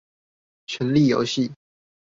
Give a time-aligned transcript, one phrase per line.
[0.65, 1.51] 權力遊戲